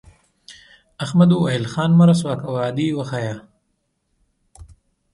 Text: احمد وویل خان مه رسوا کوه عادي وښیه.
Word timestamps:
احمد 1.03 1.29
وویل 1.33 1.65
خان 1.73 1.91
مه 1.97 2.03
رسوا 2.09 2.33
کوه 2.43 2.59
عادي 2.65 2.87
وښیه. 2.93 3.35